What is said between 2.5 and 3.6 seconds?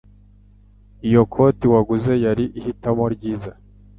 ihitamo ryiza.